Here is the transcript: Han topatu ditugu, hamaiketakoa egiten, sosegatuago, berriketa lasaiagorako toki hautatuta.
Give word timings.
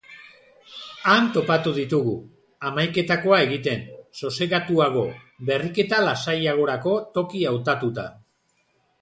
Han 1.09 1.27
topatu 1.33 1.73
ditugu, 1.75 2.15
hamaiketakoa 2.69 3.41
egiten, 3.49 3.85
sosegatuago, 4.23 5.05
berriketa 5.51 6.01
lasaiagorako 6.09 6.97
toki 7.21 7.45
hautatuta. 7.53 8.09